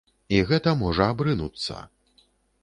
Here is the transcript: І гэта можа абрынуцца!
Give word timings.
І 0.37 0.37
гэта 0.51 0.73
можа 0.79 1.03
абрынуцца! 1.17 1.79